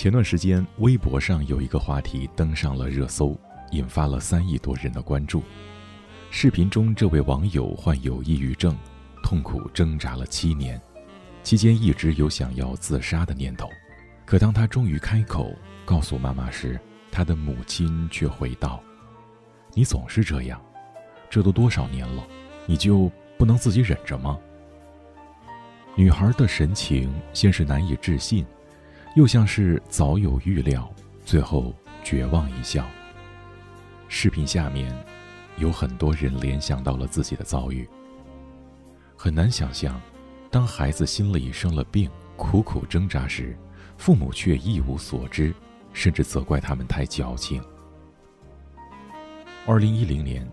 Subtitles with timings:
[0.00, 3.38] 前段时间，微博上有一个话题登上了热搜，
[3.72, 5.42] 引发了三亿多人的关注。
[6.30, 8.74] 视频中，这位网友患有抑郁症，
[9.22, 10.80] 痛苦挣扎了七年，
[11.42, 13.68] 期间一直有想要自杀的念头。
[14.24, 16.80] 可当他终于开口告诉妈妈时，
[17.12, 18.82] 他的母亲却回道
[19.76, 20.58] ：“你总是这样，
[21.28, 22.26] 这都多少年了，
[22.64, 24.38] 你就不能自己忍着吗？”
[25.94, 28.46] 女孩的神情先是难以置信。
[29.16, 30.88] 又像是早有预料，
[31.24, 31.74] 最后
[32.04, 32.88] 绝望一笑。
[34.06, 34.96] 视频下面，
[35.56, 37.88] 有很多人联想到了自己的遭遇。
[39.16, 40.00] 很难想象，
[40.48, 43.58] 当孩子心里生了病，苦苦挣扎时，
[43.98, 45.52] 父母却一无所知，
[45.92, 47.60] 甚至责怪他们太矫情。
[49.66, 50.48] 二零一零年，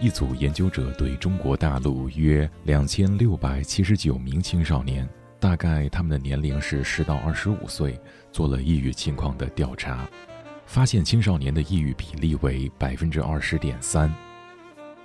[0.00, 5.08] 一组研究者对中国大陆约两千六百七十九名青少年。
[5.42, 8.00] 大概他们的年龄是十到二十五岁，
[8.30, 10.08] 做了抑郁情况的调查，
[10.66, 14.14] 发现青少年的抑郁比例为百分之二十点三，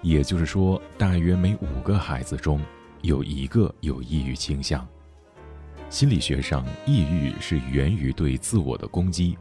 [0.00, 2.64] 也就是说，大约每五个孩子中
[3.02, 4.88] 有一个有抑郁倾向。
[5.90, 9.36] 心理学上，抑郁是源于对自我的攻击，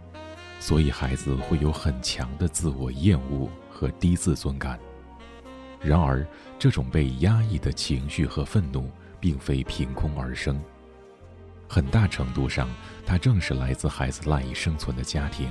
[0.60, 4.78] 所以孩子会有很强的自我厌恶和低自尊感。
[5.80, 6.28] 然而，
[6.60, 10.62] 这种被压抑的情绪和愤怒并非凭空而生。
[11.72, 12.68] 很大程度上，
[13.06, 15.50] 它正是来自孩子赖以生存的家庭。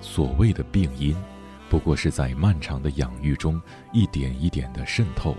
[0.00, 1.16] 所谓的病因，
[1.70, 3.62] 不过是在漫长的养育中
[3.92, 5.36] 一点一点的渗透，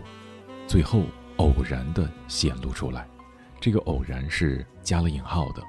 [0.66, 1.04] 最后
[1.36, 3.06] 偶然的显露出来。
[3.60, 5.62] 这个偶然是加了引号的。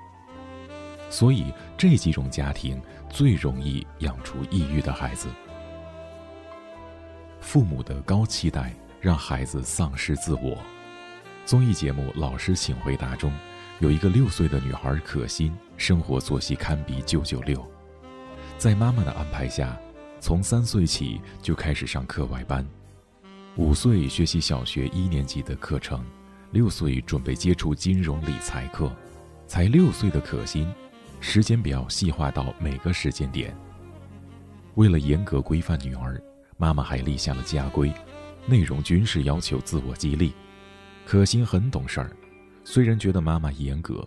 [1.11, 5.27] 所以这几种家庭最容易养出抑郁的孩子。
[7.41, 10.57] 父母的高期待让孩子丧失自我。
[11.45, 13.33] 综艺节目《老师请回答》中。
[13.79, 17.63] 有一个六岁的女孩可心，生活作息堪比九九六，
[18.57, 19.79] 在妈妈的安排下，
[20.19, 22.67] 从三岁起就开始上课外班，
[23.57, 26.03] 五岁学习小学一年级的课程，
[26.53, 28.91] 六岁准备接触金融理财课，
[29.47, 30.67] 才六岁的可心，
[31.20, 33.55] 时间表细化到每个时间点。
[34.77, 36.19] 为了严格规范女儿，
[36.57, 37.92] 妈妈还立下了家规，
[38.47, 40.33] 内容均是要求自我激励。
[41.05, 42.11] 可心很懂事儿。
[42.69, 44.05] 虽然觉得妈妈严格，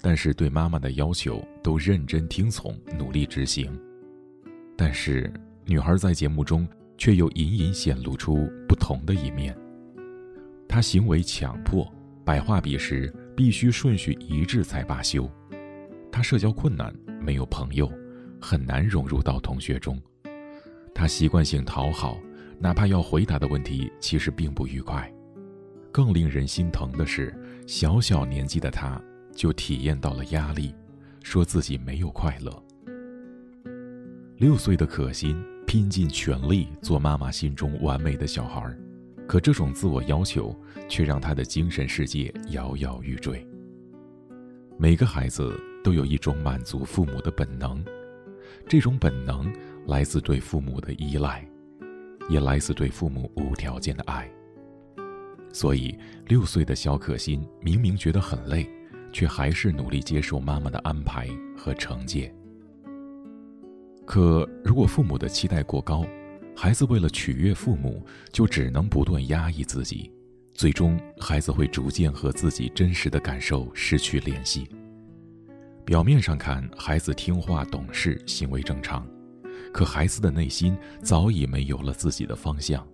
[0.00, 3.70] 但是对妈妈的要求都认真听从，努力执行。
[4.74, 5.30] 但是
[5.66, 9.54] 女孩在节目中却又隐隐显露出不同的一面。
[10.66, 11.86] 她行为强迫，
[12.24, 15.30] 摆画笔时必须顺序一致才罢休。
[16.10, 16.90] 她社交困难，
[17.20, 17.92] 没有朋友，
[18.40, 20.00] 很难融入到同学中。
[20.94, 22.18] 她习惯性讨好，
[22.58, 25.12] 哪怕要回答的问题其实并不愉快。
[25.92, 27.34] 更令人心疼的是。
[27.66, 28.98] 小小年纪的他，
[29.34, 30.74] 就体验到了压力，
[31.22, 32.64] 说自己没有快乐。
[34.38, 38.74] 六岁的可心拼尽全力做妈妈心中完美的小孩，
[39.26, 40.56] 可这种自我要求
[40.88, 43.46] 却让他的精神世界摇摇欲坠。
[44.78, 45.54] 每个孩子
[45.84, 47.84] 都有一种满足父母的本能，
[48.66, 49.52] 这种本能
[49.86, 51.46] 来自对父母的依赖，
[52.30, 54.26] 也来自对父母无条件的爱。
[55.52, 58.68] 所以，六岁的小可心明明觉得很累，
[59.12, 62.32] 却还是努力接受妈妈的安排和惩戒。
[64.06, 66.06] 可如果父母的期待过高，
[66.56, 70.10] 孩子为了取悦父母，就只能不断压抑自己，
[70.52, 74.68] 最终孩子会逐渐和自己真实的感受失去联系。
[75.84, 79.06] 表面上看，孩子听话懂事，行为正常，
[79.72, 82.86] 可孩子的内心早已没有了自己的方向。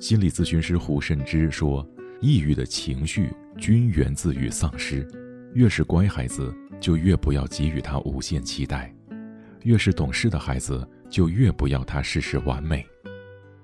[0.00, 1.86] 心理咨询师胡慎之说
[2.22, 5.06] ：“抑郁的情绪均源自于丧失，
[5.52, 8.90] 越是乖孩子，就越不要给予他无限期待；
[9.62, 12.84] 越是懂事的孩子，就越不要他事事完美。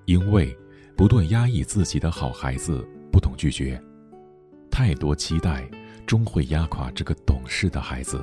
[0.04, 0.54] 因为
[0.94, 3.82] 不断压抑自己的好孩子不懂拒绝，
[4.70, 5.66] 太多期待
[6.06, 8.22] 终会压垮这个懂事的孩子。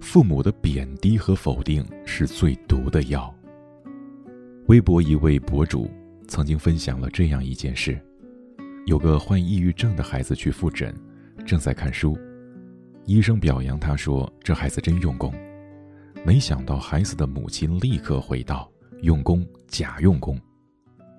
[0.00, 3.34] 父母的贬低和否定是最毒的药。”
[4.68, 5.90] 微博一位博主。
[6.28, 8.00] 曾经分享了这样一件事：
[8.86, 10.94] 有个患抑郁症的孩子去复诊，
[11.46, 12.18] 正在看书，
[13.04, 15.32] 医生表扬他说：“这孩子真用功。”
[16.24, 18.70] 没想到孩子的母亲立刻回道
[19.02, 20.40] ：“用功假用功。”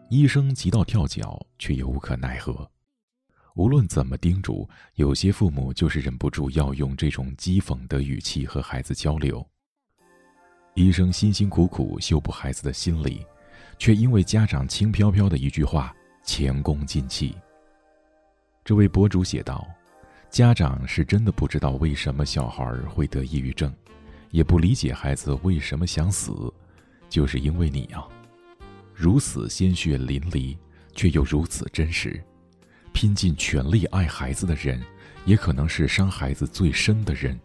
[0.09, 2.69] 医生急到跳脚，却也无可奈何。
[3.56, 9.45] 无论怎么叮嘱，有些父母就是忍不住要用这种讥讽的语气和孩子交流。
[10.73, 13.23] 医生辛辛苦苦修补孩子的心理。
[13.83, 15.94] 却因为家长轻飘飘的一句话，
[16.24, 17.35] 前功尽弃。
[18.63, 19.68] 这位博主写道
[20.31, 23.75] ：“家长是真的不知道为什么小孩会得抑郁症，
[24.31, 26.31] 也不理解孩子为什么想死，
[27.09, 28.07] 就是因为你啊，
[28.94, 30.56] 如此鲜血淋漓，
[30.95, 32.24] 却又如此真实，
[32.94, 34.81] 拼尽全力爱孩子的人，
[35.25, 37.38] 也可能是伤孩子最深的人。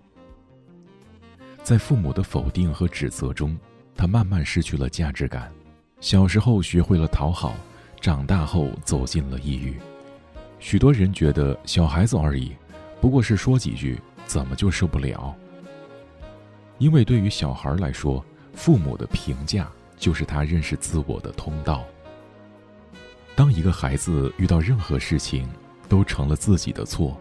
[1.65, 3.59] 在父母的否定和指责中，
[3.93, 5.53] 他慢慢失去了价值感。
[6.01, 7.55] 小时候学会了讨好，
[8.01, 9.77] 长大后走进了抑郁。
[10.61, 12.53] 许多人觉得小孩子而已，
[13.01, 15.35] 不过是说几句，怎么就受不了？
[16.79, 18.25] 因为对于小孩来说，
[18.55, 21.85] 父母的评价就是他认识自我的通道。
[23.35, 25.49] 当一个孩子遇到任何事情
[25.89, 27.21] 都成了自己的错，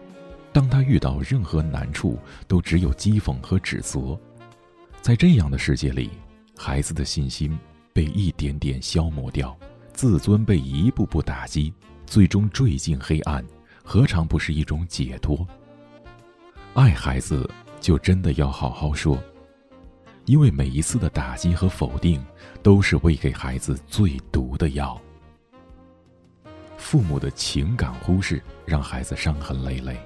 [0.52, 2.16] 当他遇到任何难处
[2.46, 4.16] 都只有讥讽和指责。
[5.00, 6.10] 在这样的世界里，
[6.56, 7.56] 孩子的信心
[7.98, 9.58] 被一点点消磨掉，
[9.92, 11.74] 自尊被一步步打击，
[12.06, 13.44] 最终坠进黑暗，
[13.82, 15.44] 何尝不是一种解脱？
[16.74, 17.50] 爱孩子
[17.80, 19.20] 就真的要好好说，
[20.26, 22.24] 因为每一次的打击和否定，
[22.62, 24.96] 都是喂给孩子最毒的药。
[26.76, 29.98] 父母的情感忽视，让孩子伤痕累累。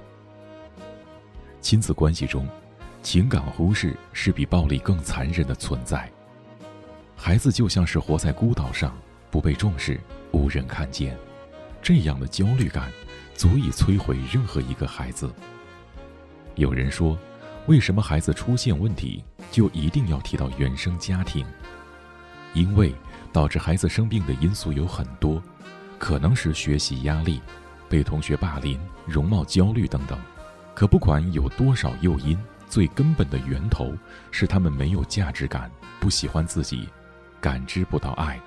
[1.61, 2.49] 亲子关系中。
[3.03, 6.11] 情感忽视是比暴力更残忍的存在。
[7.25, 8.93] 孩子就像是活在孤岛上，
[9.31, 9.97] 不被重视，
[10.33, 11.17] 无人看见，
[11.81, 12.91] 这样的焦虑感
[13.33, 15.33] 足以摧毁任何一个孩子。
[16.55, 17.17] 有人说，
[17.65, 21.45] 为什么孩子出现问题就一定要提到原生家庭？
[22.53, 22.93] 因为
[23.31, 25.41] 导致孩子生病的因素有很多，
[25.97, 27.41] 可能是学习压力、
[27.87, 30.19] 被同学霸凌、容貌焦虑等等。
[30.75, 32.37] 可不管有多少诱因。
[32.67, 33.93] 最根本的源头
[34.31, 36.89] 是他们没有价值感，不喜欢自己，
[37.43, 38.39] 感知不到爱。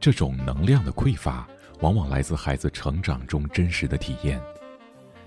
[0.00, 1.46] 这种能量的匮乏，
[1.78, 4.40] 往往来自孩子成长中真实的体验，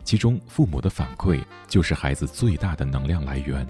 [0.03, 3.65] 其中父母的反馈就是孩子最大的能量来源。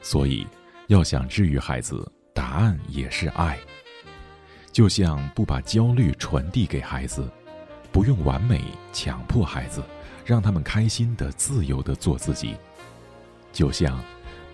[0.00, 0.46] 所以，
[0.86, 3.58] 要想治愈孩子，答案也是爱。
[4.70, 7.28] 就像不把焦虑传递给孩子，
[7.90, 8.62] 不用完美
[8.92, 9.82] 强迫孩子，
[10.24, 12.54] 让他们开心的、自由的做自己。
[13.52, 14.00] 就像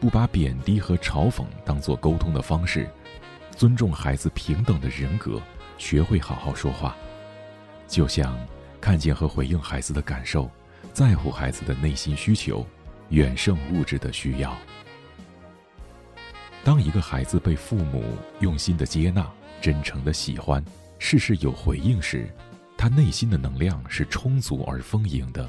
[0.00, 2.88] 不把贬低和嘲讽当做沟通的方式，
[3.56, 5.40] 尊重孩子平等的人格，
[5.78, 6.94] 学会好好说话。
[7.88, 8.38] 就像
[8.80, 10.50] 看见和回应孩子的感受，
[10.92, 12.66] 在乎孩子的内心需求，
[13.10, 14.56] 远胜物质的需要。
[16.62, 18.04] 当一个孩子被父母
[18.40, 19.26] 用心的接纳、
[19.60, 20.62] 真诚的喜欢、
[20.98, 22.28] 事事有回应时，
[22.76, 25.48] 他内心的能量是充足而丰盈的。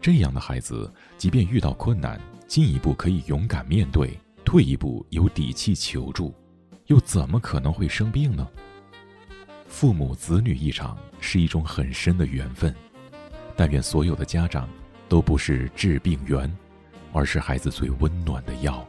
[0.00, 6.34] 这样的孩子，即便遇到困难，进一步可以勇敢面对，退一步有底气求助，
[6.86, 8.46] 又怎么可能会生病呢？
[9.66, 12.72] 父母子女一场是一种很深的缘分，
[13.56, 14.68] 但愿所有的家长
[15.08, 16.54] 都不是治病源，
[17.12, 18.86] 而是孩子最温暖的药。